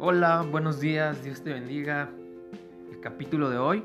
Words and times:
Hola, 0.00 0.46
buenos 0.48 0.78
días, 0.78 1.24
Dios 1.24 1.42
te 1.42 1.52
bendiga. 1.52 2.08
El 2.88 3.00
capítulo 3.00 3.50
de 3.50 3.58
hoy, 3.58 3.82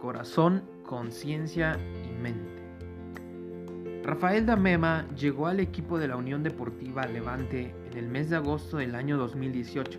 corazón, 0.00 0.62
conciencia 0.84 1.76
y 2.04 2.12
mente. 2.22 2.62
Rafael 4.04 4.46
Damema 4.46 5.08
llegó 5.16 5.48
al 5.48 5.58
equipo 5.58 5.98
de 5.98 6.06
la 6.06 6.14
Unión 6.14 6.44
Deportiva 6.44 7.04
Levante 7.06 7.74
en 7.90 7.98
el 7.98 8.06
mes 8.06 8.30
de 8.30 8.36
agosto 8.36 8.76
del 8.76 8.94
año 8.94 9.16
2018. 9.16 9.98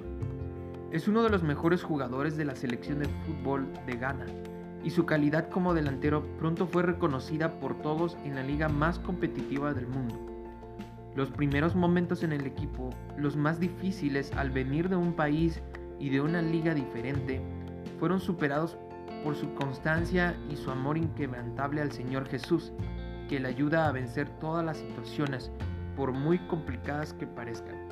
Es 0.94 1.10
uno 1.10 1.22
de 1.22 1.32
los 1.32 1.44
mejores 1.44 1.84
jugadores 1.84 2.38
de 2.38 2.46
la 2.46 2.56
selección 2.56 3.00
de 3.00 3.10
fútbol 3.26 3.68
de 3.86 3.98
Ghana 3.98 4.26
y 4.86 4.92
su 4.92 5.06
calidad 5.06 5.50
como 5.50 5.74
delantero 5.74 6.24
pronto 6.38 6.66
fue 6.66 6.84
reconocida 6.84 7.60
por 7.60 7.78
todos 7.82 8.16
en 8.24 8.36
la 8.36 8.44
liga 8.44 8.70
más 8.70 9.00
competitiva 9.00 9.74
del 9.74 9.88
mundo. 9.88 10.37
Los 11.18 11.32
primeros 11.32 11.76
momentos 11.76 12.22
en 12.22 12.32
el 12.32 12.46
equipo, 12.46 12.92
los 13.18 13.36
más 13.36 13.60
difíciles 13.60 14.32
al 14.34 14.52
venir 14.52 14.88
de 14.88 14.98
un 14.98 15.14
país 15.14 15.64
y 16.00 16.12
de 16.12 16.22
una 16.22 16.44
liga 16.44 16.76
diferente, 16.76 17.42
fueron 17.98 18.20
superados 18.20 18.78
por 19.24 19.36
su 19.36 19.52
constancia 19.56 20.38
y 20.48 20.56
su 20.56 20.70
amor 20.70 20.96
inquebrantable 20.96 21.82
al 21.82 21.92
Señor 21.92 22.28
Jesús, 22.28 22.72
que 23.28 23.40
le 23.40 23.48
ayuda 23.48 23.88
a 23.88 23.92
vencer 23.92 24.30
todas 24.40 24.64
las 24.64 24.78
situaciones, 24.78 25.50
por 25.96 26.12
muy 26.12 26.38
complicadas 26.38 27.14
que 27.14 27.26
parezcan. 27.26 27.88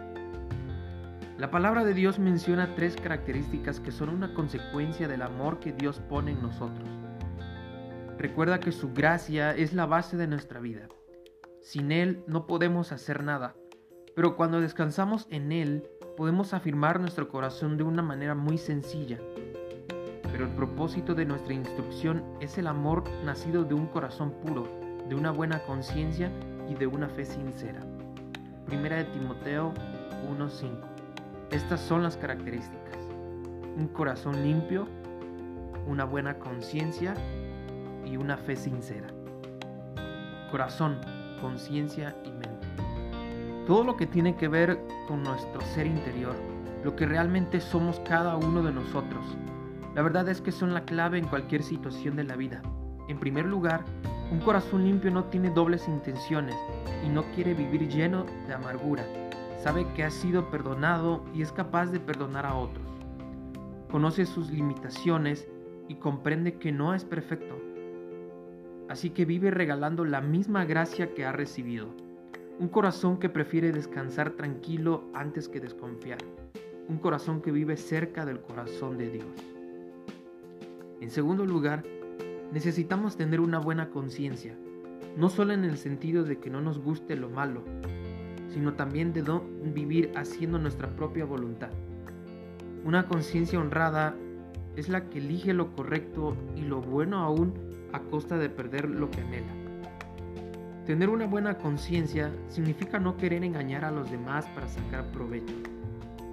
La 1.40 1.50
palabra 1.50 1.84
de 1.84 1.96
Dios 1.96 2.20
menciona 2.20 2.76
tres 2.76 2.96
características 2.96 3.80
que 3.80 3.92
son 3.92 4.10
una 4.10 4.36
consecuencia 4.36 5.08
del 5.08 5.24
amor 5.24 5.60
que 5.60 5.74
Dios 5.74 6.00
pone 6.00 6.30
en 6.30 6.44
nosotros. 6.44 6.88
Recuerda 8.20 8.60
que 8.60 8.72
su 8.72 8.94
gracia 8.94 9.56
es 9.56 9.74
la 9.74 9.88
base 9.88 10.16
de 10.16 10.28
nuestra 10.28 10.60
vida. 10.60 10.88
Sin 11.66 11.92
Él 11.92 12.24
no 12.28 12.46
podemos 12.46 12.92
hacer 12.92 13.24
nada, 13.24 13.56
pero 14.16 14.36
cuando 14.36 14.62
descansamos 14.62 15.26
en 15.32 15.52
Él 15.52 15.90
podemos 16.16 16.54
afirmar 16.54 17.00
nuestro 17.00 17.28
corazón 17.28 17.76
de 17.76 17.82
una 17.82 18.04
manera 18.04 18.36
muy 18.36 18.60
sencilla. 18.60 19.18
Pero 20.32 20.46
el 20.46 20.52
propósito 20.52 21.16
de 21.16 21.26
nuestra 21.26 21.56
instrucción 21.56 22.24
es 22.40 22.60
el 22.60 22.68
amor 22.68 23.04
nacido 23.24 23.64
de 23.64 23.74
un 23.74 23.88
corazón 23.88 24.30
puro, 24.44 24.70
de 25.10 25.16
una 25.16 25.32
buena 25.32 25.64
conciencia 25.64 26.32
y 26.70 26.76
de 26.76 26.86
una 26.86 27.10
fe 27.10 27.26
sincera. 27.26 27.80
Primera 28.68 28.98
de 28.98 29.06
Timoteo 29.06 29.74
1:5. 30.30 30.86
Estas 31.50 31.82
son 31.82 32.04
las 32.04 32.16
características. 32.16 33.00
Un 33.76 33.88
corazón 33.88 34.44
limpio, 34.44 34.88
una 35.88 36.06
buena 36.06 36.38
conciencia 36.38 37.16
y 38.06 38.18
una 38.18 38.38
fe 38.38 38.56
sincera. 38.56 39.08
Corazón 40.52 41.02
conciencia 41.42 42.16
y 42.24 42.30
mente. 42.30 42.68
Todo 43.68 43.84
lo 43.84 43.98
que 43.98 44.06
tiene 44.06 44.36
que 44.36 44.48
ver 44.48 44.80
con 45.08 45.24
nuestro 45.24 45.62
ser 45.62 45.88
interior, 45.88 46.36
lo 46.84 46.96
que 46.96 47.06
realmente 47.06 47.60
somos 47.60 48.00
cada 48.02 48.36
uno 48.38 48.62
de 48.62 48.72
nosotros. 48.72 49.24
La 49.96 50.02
verdad 50.02 50.28
es 50.30 50.42
que 50.42 50.52
son 50.52 50.74
la 50.74 50.86
clave 50.86 51.18
en 51.18 51.28
cualquier 51.28 51.64
situación 51.64 52.16
de 52.16 52.26
la 52.26 52.36
vida. 52.36 52.62
En 53.08 53.20
primer 53.20 53.46
lugar, 53.46 53.84
un 54.32 54.40
corazón 54.40 54.84
limpio 54.84 55.12
no 55.12 55.26
tiene 55.26 55.50
dobles 55.50 55.88
intenciones 55.88 56.56
y 57.06 57.10
no 57.10 57.24
quiere 57.34 57.54
vivir 57.54 57.88
lleno 57.88 58.26
de 58.48 58.54
amargura. 58.54 59.04
Sabe 59.64 59.88
que 59.96 60.04
ha 60.04 60.12
sido 60.12 60.50
perdonado 60.50 61.24
y 61.34 61.42
es 61.42 61.52
capaz 61.52 61.88
de 61.88 62.00
perdonar 62.00 62.46
a 62.46 62.56
otros. 62.56 62.86
Conoce 63.92 64.26
sus 64.26 64.50
limitaciones 64.52 65.48
y 65.88 65.96
comprende 65.96 66.60
que 66.60 66.72
no 66.72 66.94
es 66.94 67.06
perfecto, 67.06 67.56
así 68.90 69.10
que 69.10 69.26
vive 69.26 69.52
regalando 69.52 70.06
la 70.06 70.22
misma 70.22 70.66
gracia 70.66 71.14
que 71.14 71.26
ha 71.26 71.32
recibido. 71.32 71.88
Un 72.60 72.70
corazón 72.70 73.18
que 73.18 73.30
prefiere 73.30 73.72
descansar 73.72 74.32
tranquilo 74.32 75.04
antes 75.14 75.50
que 75.50 75.60
desconfiar. 75.60 76.20
Un 76.88 76.98
corazón 76.98 77.42
que 77.42 77.52
vive 77.52 77.78
cerca 77.78 78.26
del 78.26 78.40
corazón 78.40 78.98
de 78.98 79.10
Dios. 79.10 79.26
En 81.02 81.10
segundo 81.10 81.46
lugar, 81.46 81.84
necesitamos 82.52 83.18
tener 83.18 83.40
una 83.40 83.60
buena 83.60 83.90
conciencia, 83.90 84.56
no 85.18 85.30
solo 85.30 85.54
en 85.54 85.66
el 85.66 85.78
sentido 85.78 86.24
de 86.24 86.38
que 86.40 86.50
no 86.50 86.62
nos 86.62 86.80
guste 86.80 87.16
lo 87.16 87.30
malo, 87.30 87.64
sino 88.50 88.74
también 88.74 89.12
de 89.12 89.24
no 89.24 89.44
vivir 89.74 90.12
haciendo 90.16 90.60
nuestra 90.60 90.90
propia 90.96 91.26
voluntad. 91.26 91.70
Una 92.86 93.08
conciencia 93.08 93.60
honrada 93.60 94.16
es 94.76 94.90
la 94.90 95.10
que 95.10 95.18
elige 95.20 95.54
lo 95.54 95.76
correcto 95.76 96.38
y 96.56 96.62
lo 96.62 96.82
bueno 96.82 97.18
aún 97.18 97.54
a 97.94 98.00
costa 98.00 98.38
de 98.38 98.50
perder 98.50 98.90
lo 98.90 99.10
que 99.10 99.22
anhela. 99.22 99.54
Tener 100.86 101.10
una 101.10 101.26
buena 101.26 101.58
conciencia 101.58 102.32
significa 102.48 103.00
no 103.00 103.18
querer 103.18 103.44
engañar 103.44 103.84
a 103.86 103.92
los 103.92 104.12
demás 104.12 104.46
para 104.54 104.68
sacar 104.68 105.06
provecho. 105.12 105.56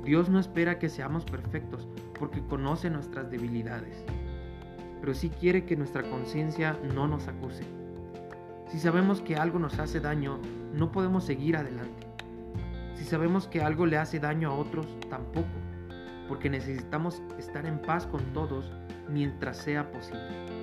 Dios 0.04 0.28
no 0.28 0.38
espera 0.38 0.78
que 0.78 0.88
seamos 0.88 1.24
perfectos 1.24 1.88
porque 2.18 2.42
conoce 2.42 2.90
nuestras 2.90 3.30
debilidades, 3.30 4.04
pero 5.00 5.14
sí 5.14 5.30
quiere 5.30 5.64
que 5.64 5.76
nuestra 5.76 6.02
conciencia 6.02 6.76
no 6.94 7.08
nos 7.08 7.28
acuse. 7.28 7.64
Si 8.68 8.78
sabemos 8.78 9.20
que 9.20 9.36
algo 9.36 9.58
nos 9.58 9.78
hace 9.78 10.00
daño, 10.00 10.38
no 10.74 10.92
podemos 10.92 11.24
seguir 11.24 11.56
adelante. 11.56 12.06
Si 12.94 13.04
sabemos 13.04 13.48
que 13.48 13.62
algo 13.62 13.86
le 13.86 13.96
hace 13.96 14.18
daño 14.18 14.50
a 14.50 14.54
otros, 14.54 14.86
tampoco, 15.08 15.48
porque 16.28 16.50
necesitamos 16.50 17.22
estar 17.38 17.64
en 17.66 17.80
paz 17.80 18.06
con 18.06 18.22
todos 18.32 18.70
mientras 19.08 19.56
sea 19.56 19.90
posible. 19.90 20.61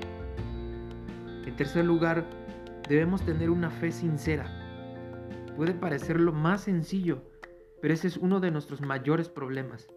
En 1.45 1.55
tercer 1.55 1.85
lugar, 1.85 2.25
debemos 2.87 3.23
tener 3.23 3.49
una 3.49 3.69
fe 3.69 3.91
sincera. 3.91 4.45
Puede 5.55 5.73
parecer 5.73 6.19
lo 6.19 6.31
más 6.31 6.61
sencillo, 6.61 7.21
pero 7.81 7.93
ese 7.93 8.07
es 8.07 8.17
uno 8.17 8.39
de 8.39 8.51
nuestros 8.51 8.81
mayores 8.81 9.29
problemas. 9.29 9.87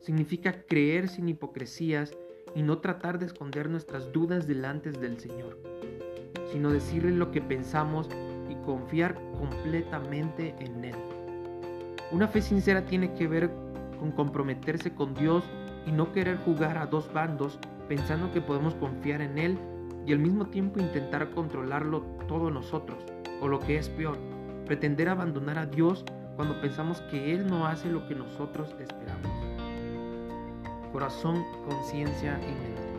Significa 0.00 0.62
creer 0.66 1.08
sin 1.08 1.28
hipocresías 1.28 2.16
y 2.54 2.62
no 2.62 2.78
tratar 2.78 3.18
de 3.18 3.26
esconder 3.26 3.68
nuestras 3.68 4.12
dudas 4.12 4.46
delante 4.46 4.90
del 4.90 5.18
Señor, 5.18 5.58
sino 6.50 6.70
decirle 6.70 7.12
lo 7.12 7.30
que 7.30 7.40
pensamos 7.40 8.08
y 8.48 8.54
confiar 8.64 9.14
completamente 9.38 10.54
en 10.58 10.84
Él. 10.84 10.96
Una 12.12 12.26
fe 12.26 12.42
sincera 12.42 12.84
tiene 12.84 13.14
que 13.14 13.28
ver 13.28 13.50
con 13.98 14.12
comprometerse 14.12 14.94
con 14.94 15.14
Dios 15.14 15.44
y 15.86 15.92
no 15.92 16.12
querer 16.12 16.38
jugar 16.38 16.78
a 16.78 16.86
dos 16.86 17.12
bandos 17.12 17.58
pensando 17.88 18.32
que 18.32 18.40
podemos 18.40 18.74
confiar 18.74 19.20
en 19.20 19.38
Él 19.38 19.58
y 20.10 20.12
al 20.12 20.18
mismo 20.18 20.46
tiempo 20.46 20.80
intentar 20.80 21.30
controlarlo 21.30 22.00
todo 22.26 22.50
nosotros, 22.50 22.98
o 23.40 23.46
lo 23.46 23.60
que 23.60 23.78
es 23.78 23.88
peor, 23.88 24.18
pretender 24.66 25.08
abandonar 25.08 25.56
a 25.56 25.66
Dios 25.66 26.04
cuando 26.34 26.60
pensamos 26.60 27.00
que 27.12 27.32
Él 27.32 27.46
no 27.46 27.64
hace 27.64 27.88
lo 27.88 28.08
que 28.08 28.16
nosotros 28.16 28.74
esperamos. 28.80 29.30
Corazón, 30.92 31.44
conciencia 31.64 32.40
y 32.42 32.52
mente 32.60 32.90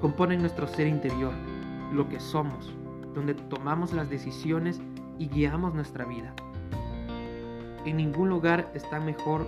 componen 0.00 0.40
nuestro 0.40 0.66
ser 0.66 0.86
interior, 0.86 1.34
lo 1.92 2.08
que 2.08 2.18
somos, 2.18 2.72
donde 3.14 3.34
tomamos 3.34 3.92
las 3.92 4.08
decisiones 4.08 4.80
y 5.18 5.28
guiamos 5.28 5.74
nuestra 5.74 6.06
vida. 6.06 6.32
En 7.84 7.98
ningún 7.98 8.30
lugar 8.30 8.70
está 8.72 8.98
mejor 9.00 9.46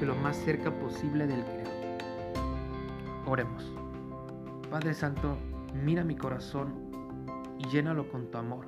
que 0.00 0.06
lo 0.06 0.14
más 0.14 0.38
cerca 0.38 0.70
posible 0.70 1.26
del 1.26 1.44
Creador. 1.44 1.72
Oremos. 3.26 3.70
Padre 4.70 4.94
Santo, 4.94 5.36
mira 5.74 6.04
mi 6.04 6.16
corazón 6.16 6.74
y 7.58 7.68
llénalo 7.68 8.08
con 8.08 8.30
tu 8.30 8.38
amor. 8.38 8.66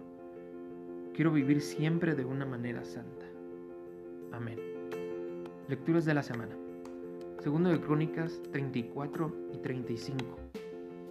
Quiero 1.15 1.33
vivir 1.33 1.61
siempre 1.61 2.15
de 2.15 2.25
una 2.25 2.45
manera 2.45 2.85
santa. 2.85 3.27
Amén. 4.33 4.59
Lecturas 5.69 6.05
de 6.05 6.15
la 6.15 6.23
semana. 6.23 6.57
Segundo 7.41 7.71
de 7.71 7.81
Crónicas 7.81 8.41
34 8.53 9.51
y 9.53 9.59
35. 9.59 10.25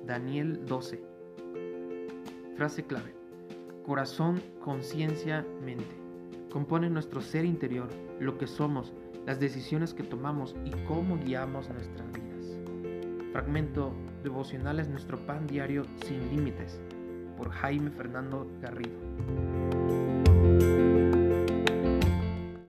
Daniel 0.05 0.65
12. 0.65 1.01
Frase 2.55 2.83
clave. 2.83 3.13
Corazón, 3.85 4.41
conciencia, 4.59 5.45
mente. 5.63 5.85
Compone 6.51 6.89
nuestro 6.89 7.21
ser 7.21 7.45
interior, 7.45 7.89
lo 8.19 8.37
que 8.37 8.47
somos, 8.47 8.93
las 9.25 9.39
decisiones 9.39 9.93
que 9.93 10.03
tomamos 10.03 10.55
y 10.65 10.71
cómo 10.85 11.17
guiamos 11.17 11.69
nuestras 11.69 12.11
vidas. 12.11 12.32
Fragmento 13.33 13.91
devocional 14.21 14.79
es 14.79 14.87
nuestro 14.87 15.17
pan 15.25 15.47
diario 15.47 15.87
sin 16.05 16.29
límites 16.29 16.79
por 17.35 17.49
Jaime 17.49 17.89
Fernando 17.89 18.47
Garrido. 18.61 18.93